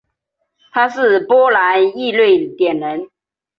[0.71, 3.07] 他是波兰裔瑞典人。